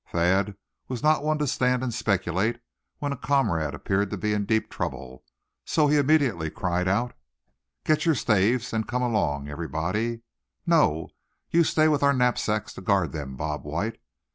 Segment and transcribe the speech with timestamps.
[0.11, 0.57] Thad
[0.87, 2.59] was not the one to stand and speculate,
[2.97, 5.23] when a comrade appeared to be in deep trouble,
[5.63, 7.13] so he immediately cried out:
[7.83, 10.21] "Get your staves, and come along, everybody;
[10.65, 11.09] no;
[11.51, 13.99] you stay with our knapsacks, to guard them, Bob White.